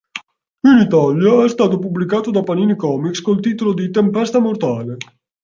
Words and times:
In 0.61 0.79
Italia 0.79 1.45
è 1.45 1.47
stato 1.49 1.77
pubblicato 1.77 2.31
da 2.31 2.41
Panini 2.41 2.75
Comics 2.75 3.21
col 3.21 3.39
titolo 3.39 3.75
di 3.75 3.91
"Tempesta 3.91 4.39
mortale". 4.39 4.97